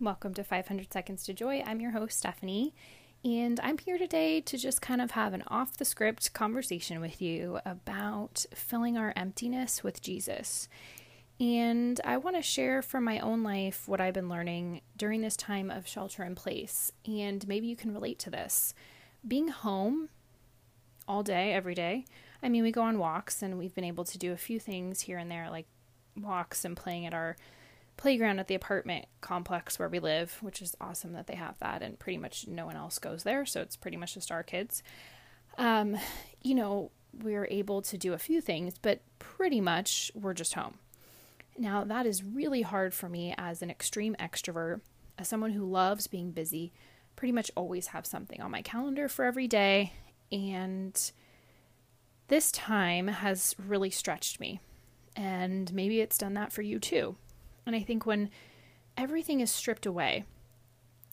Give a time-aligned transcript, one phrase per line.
[0.00, 1.60] Welcome to 500 Seconds to Joy.
[1.66, 2.72] I'm your host, Stephanie,
[3.24, 7.20] and I'm here today to just kind of have an off the script conversation with
[7.20, 10.68] you about filling our emptiness with Jesus.
[11.40, 15.36] And I want to share from my own life what I've been learning during this
[15.36, 16.92] time of shelter in place.
[17.04, 18.74] And maybe you can relate to this.
[19.26, 20.10] Being home
[21.08, 22.04] all day, every day,
[22.40, 25.00] I mean, we go on walks and we've been able to do a few things
[25.00, 25.66] here and there, like
[26.16, 27.36] walks and playing at our
[27.98, 31.82] playground at the apartment complex where we live, which is awesome that they have that,
[31.82, 34.82] and pretty much no one else goes there, so it's pretty much just our kids.
[35.58, 35.98] Um,
[36.40, 36.92] you know,
[37.22, 40.78] we are able to do a few things, but pretty much we're just home.
[41.58, 44.80] Now, that is really hard for me as an extreme extrovert,
[45.18, 46.72] as someone who loves being busy,
[47.16, 49.92] pretty much always have something on my calendar for every day,
[50.30, 51.10] and
[52.28, 54.60] this time has really stretched me.
[55.16, 57.16] And maybe it's done that for you too.
[57.68, 58.30] And I think when
[58.96, 60.24] everything is stripped away,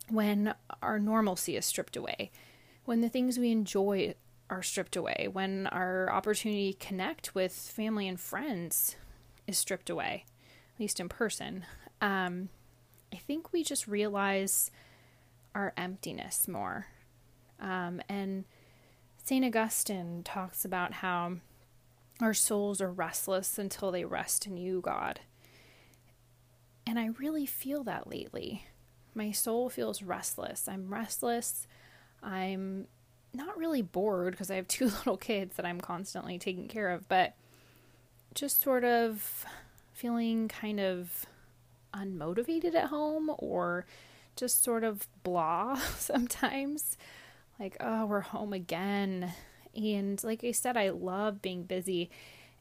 [0.08, 2.32] when our normalcy is stripped away,
[2.86, 4.16] when the things we enjoy
[4.50, 8.96] are stripped away, when our opportunity to connect with family and friends
[9.46, 10.24] is stripped away,
[10.74, 11.66] at least in person,
[12.00, 12.48] um,
[13.14, 14.72] I think we just realize
[15.54, 16.88] our emptiness more.
[17.60, 18.46] Um, and
[19.22, 19.44] St.
[19.44, 21.36] Augustine talks about how
[22.22, 25.20] our souls are restless until they rest in you, God.
[26.88, 28.66] And I really feel that lately.
[29.14, 30.68] My soul feels restless.
[30.68, 31.68] I'm restless.
[32.22, 32.88] I'm
[33.34, 37.08] not really bored because I have two little kids that I'm constantly taking care of,
[37.08, 37.36] but
[38.34, 39.46] just sort of
[39.94, 41.26] feeling kind of
[41.94, 43.86] unmotivated at home or
[44.36, 46.98] just sort of blah sometimes.
[47.60, 49.34] Like, oh, we're home again.
[49.74, 52.10] And like I said, I love being busy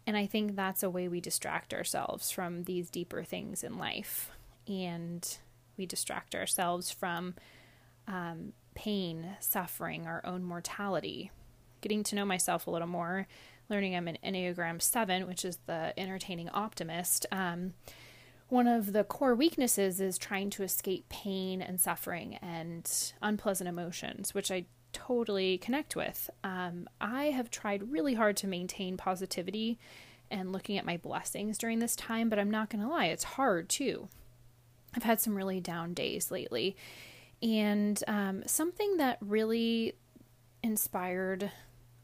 [0.06, 4.30] and I think that's a way we distract ourselves from these deeper things in life.
[4.68, 5.26] And
[5.76, 7.34] we distract ourselves from
[8.06, 11.30] um, pain, suffering, our own mortality.
[11.80, 13.26] Getting to know myself a little more,
[13.68, 17.26] learning I'm an Enneagram 7, which is the entertaining optimist.
[17.32, 17.74] Um,
[18.48, 24.34] one of the core weaknesses is trying to escape pain and suffering and unpleasant emotions,
[24.34, 26.30] which I totally connect with.
[26.42, 29.78] Um, I have tried really hard to maintain positivity
[30.30, 33.24] and looking at my blessings during this time, but I'm not going to lie, it's
[33.24, 34.08] hard too.
[34.94, 36.76] I've had some really down days lately.
[37.42, 39.94] And um, something that really
[40.62, 41.50] inspired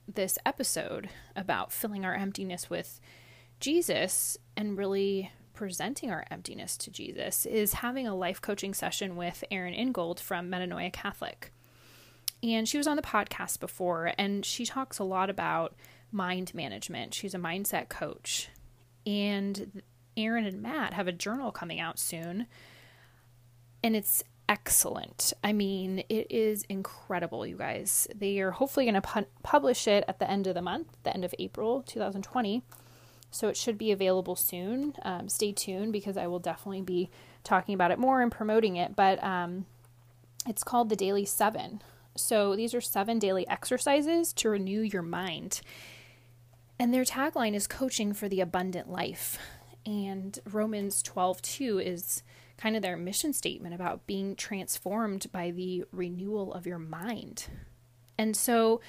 [0.06, 3.00] this episode about filling our emptiness with
[3.60, 5.30] Jesus and really
[5.60, 10.50] presenting our emptiness to Jesus is having a life coaching session with Erin Ingold from
[10.50, 11.52] Metanoia Catholic.
[12.42, 15.76] And she was on the podcast before, and she talks a lot about
[16.10, 17.12] mind management.
[17.12, 18.48] She's a mindset coach.
[19.04, 19.82] And
[20.16, 22.46] Erin and Matt have a journal coming out soon,
[23.84, 25.34] and it's excellent.
[25.44, 28.08] I mean, it is incredible, you guys.
[28.14, 31.12] They are hopefully going to pu- publish it at the end of the month, the
[31.12, 32.62] end of April 2020.
[33.30, 34.94] So it should be available soon.
[35.02, 37.10] Um, stay tuned because I will definitely be
[37.44, 38.96] talking about it more and promoting it.
[38.96, 39.66] But um,
[40.46, 41.82] it's called the Daily Seven.
[42.16, 45.60] So these are seven daily exercises to renew your mind.
[46.78, 49.38] And their tagline is coaching for the abundant life.
[49.86, 52.22] And Romans 12 2 is
[52.56, 57.46] kind of their mission statement about being transformed by the renewal of your mind.
[58.18, 58.80] And so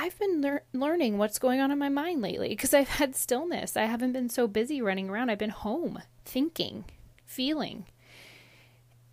[0.00, 3.76] I've been lear- learning what's going on in my mind lately because I've had stillness.
[3.76, 5.28] I haven't been so busy running around.
[5.28, 6.84] I've been home thinking,
[7.26, 7.84] feeling.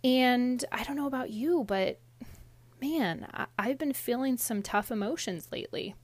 [0.04, 1.98] And I don't know about you, but
[2.80, 5.96] man, I- I've been feeling some tough emotions lately.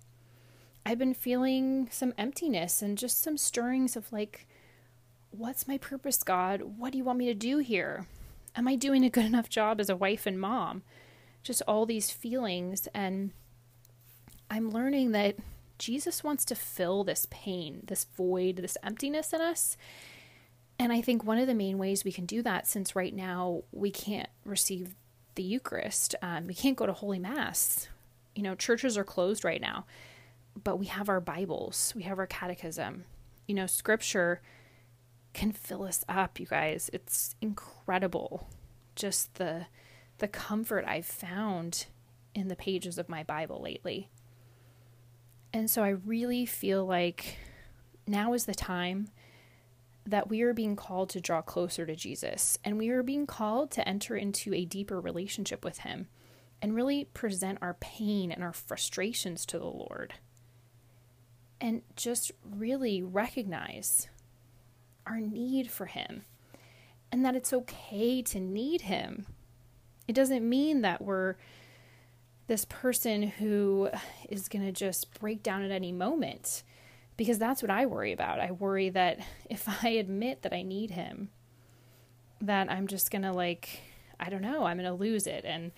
[0.85, 4.49] I've been feeling some emptiness and just some stirrings of like,
[5.31, 6.63] what's my purpose, God?
[6.63, 8.09] What do you want me to do here?
[8.57, 10.83] Am I doing a good enough job as a wife and mom?
[11.45, 12.89] Just all these feelings.
[12.93, 13.31] And
[14.53, 15.37] I'm learning that
[15.79, 19.79] Jesus wants to fill this pain, this void, this emptiness in us.
[20.79, 23.63] And I think one of the main ways we can do that, since right now
[23.73, 24.95] we can't receive
[25.37, 26.15] the Eucharist.
[26.21, 27.89] Um, we can't go to Holy Mass.
[28.35, 29.87] You know, churches are closed right now,
[30.63, 33.05] but we have our Bibles, we have our catechism.
[33.47, 34.43] You know, scripture
[35.33, 36.91] can fill us up, you guys.
[36.93, 38.51] It's incredible.
[38.97, 39.67] Just the
[40.19, 41.87] the comfort I've found
[42.35, 44.11] in the pages of my Bible lately.
[45.53, 47.37] And so I really feel like
[48.07, 49.09] now is the time
[50.05, 53.71] that we are being called to draw closer to Jesus and we are being called
[53.73, 56.09] to enter into a deeper relationship with Him
[56.61, 60.15] and really present our pain and our frustrations to the Lord.
[61.61, 64.09] And just really recognize
[65.07, 66.25] our need for Him
[67.13, 69.27] and that it's okay to need Him.
[70.09, 71.37] It doesn't mean that we're
[72.47, 73.89] this person who
[74.29, 76.63] is going to just break down at any moment
[77.17, 78.41] because that's what I worry about.
[78.41, 81.31] I worry that if I admit that I need him,
[82.41, 83.81] that I'm just going to like
[84.19, 85.73] I don't know, I'm going to lose it and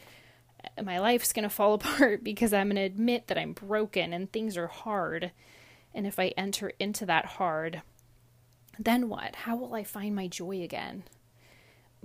[0.79, 4.13] uh, my life's going to fall apart because I'm going to admit that I'm broken
[4.13, 5.33] and things are hard.
[5.95, 7.83] And if I enter into that hard,
[8.79, 9.37] then what?
[9.37, 11.05] How will I find my joy again?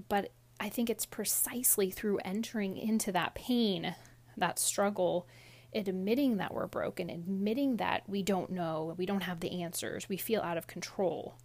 [0.08, 3.96] But I think it's precisely through entering into that pain,
[4.40, 5.28] that struggle,
[5.74, 10.18] admitting that we're broken, admitting that we don't know, we don't have the answers, we
[10.18, 11.36] feel out of control.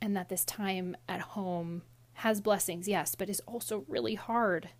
[0.00, 1.82] And that this time at home
[2.14, 4.70] has blessings, yes, but is also really hard.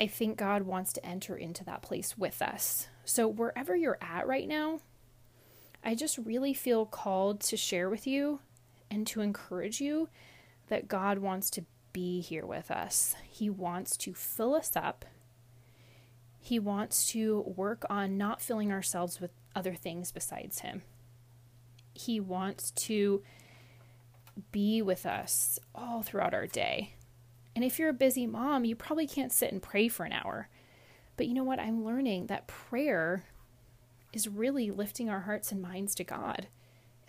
[0.00, 2.88] I think God wants to enter into that place with us.
[3.04, 4.80] So, wherever you're at right now,
[5.82, 8.40] I just really feel called to share with you
[8.90, 10.08] and to encourage you
[10.68, 13.16] that God wants to be here with us.
[13.28, 15.04] He wants to fill us up.
[16.48, 20.80] He wants to work on not filling ourselves with other things besides Him.
[21.92, 23.22] He wants to
[24.50, 26.94] be with us all throughout our day.
[27.54, 30.48] And if you're a busy mom, you probably can't sit and pray for an hour.
[31.18, 31.60] But you know what?
[31.60, 33.26] I'm learning that prayer
[34.14, 36.46] is really lifting our hearts and minds to God.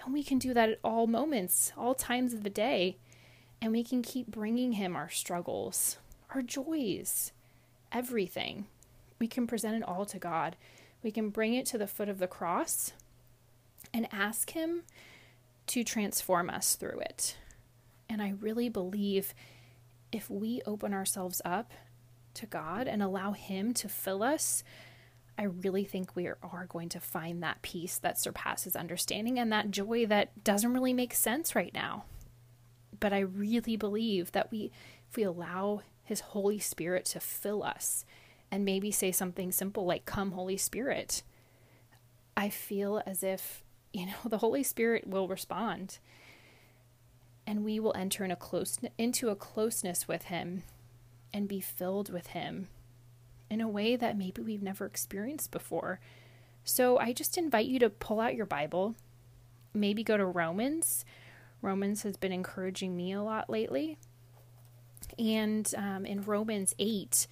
[0.03, 2.97] And we can do that at all moments, all times of the day.
[3.61, 5.97] And we can keep bringing Him our struggles,
[6.35, 7.31] our joys,
[7.89, 8.67] everything.
[9.19, 10.55] We can present it all to God.
[11.03, 12.93] We can bring it to the foot of the cross
[13.93, 14.83] and ask Him
[15.67, 17.37] to transform us through it.
[18.09, 19.33] And I really believe
[20.11, 21.71] if we open ourselves up
[22.35, 24.63] to God and allow Him to fill us,
[25.37, 29.71] I really think we are going to find that peace that surpasses understanding and that
[29.71, 32.05] joy that doesn't really make sense right now
[32.99, 34.71] but I really believe that we,
[35.09, 38.05] if we allow His Holy Spirit to fill us
[38.51, 41.23] and maybe say something simple like, Come, Holy Spirit,
[42.35, 43.63] I feel as if,
[43.93, 45.99] you know, the Holy Spirit will respond
[47.45, 50.63] and we will enter in a close, into a closeness with Him
[51.33, 52.67] and be filled with Him
[53.49, 55.99] in a way that maybe we've never experienced before.
[56.63, 58.95] So I just invite you to pull out your Bible,
[59.73, 61.05] maybe go to Romans
[61.61, 63.97] Romans has been encouraging me a lot lately.
[65.17, 67.27] And um, in Romans 8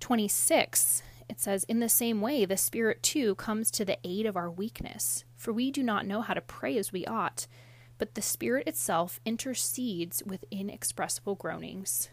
[0.00, 4.36] 26, it says, In the same way, the Spirit too comes to the aid of
[4.36, 7.46] our weakness, for we do not know how to pray as we ought,
[7.98, 12.08] but the Spirit itself intercedes with inexpressible groanings.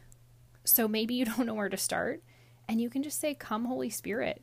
[0.63, 2.23] So maybe you don't know where to start,
[2.67, 4.41] and you can just say, Come, Holy Spirit,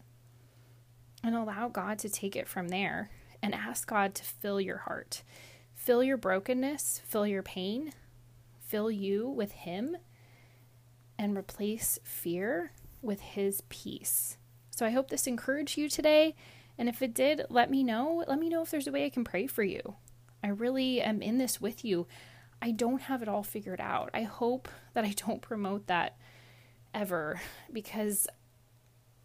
[1.22, 3.10] and allow God to take it from there
[3.42, 5.22] and ask God to fill your heart.
[5.74, 7.92] Fill your brokenness, fill your pain,
[8.60, 9.96] fill you with Him,
[11.18, 14.36] and replace fear with His peace.
[14.70, 16.34] So I hope this encouraged you today.
[16.78, 18.24] And if it did, let me know.
[18.26, 19.96] Let me know if there's a way I can pray for you.
[20.42, 22.06] I really am in this with you.
[22.62, 24.10] I don't have it all figured out.
[24.14, 26.16] I hope that I don't promote that
[26.94, 27.40] ever
[27.72, 28.26] because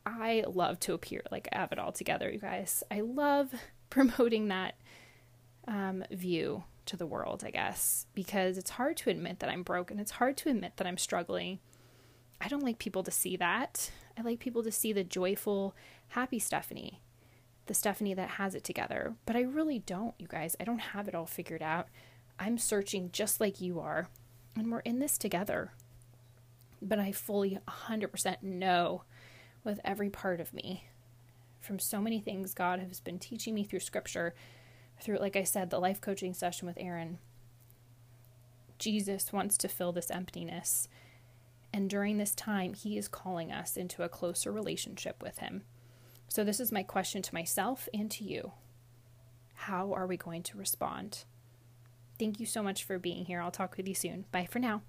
[0.05, 2.83] I love to appear like I have it all together, you guys.
[2.91, 3.53] I love
[3.89, 4.75] promoting that
[5.67, 9.99] um, view to the world, I guess, because it's hard to admit that I'm broken.
[9.99, 11.59] It's hard to admit that I'm struggling.
[12.41, 13.91] I don't like people to see that.
[14.17, 15.75] I like people to see the joyful,
[16.09, 17.01] happy Stephanie,
[17.65, 19.15] the Stephanie that has it together.
[19.25, 20.55] But I really don't, you guys.
[20.59, 21.87] I don't have it all figured out.
[22.37, 24.09] I'm searching just like you are,
[24.55, 25.71] and we're in this together.
[26.81, 29.03] But I fully 100% know
[29.63, 30.85] with every part of me
[31.59, 34.35] from so many things God has been teaching me through scripture
[35.01, 37.17] through, like I said, the life coaching session with Erin,
[38.77, 40.87] Jesus wants to fill this emptiness.
[41.75, 45.63] And during this time, he is calling us into a closer relationship with him.
[46.29, 48.53] So, this is my question to myself and to you
[49.55, 51.25] How are we going to respond?
[52.17, 53.41] Thank you so much for being here.
[53.41, 54.23] I'll talk with you soon.
[54.31, 54.83] Bye for now.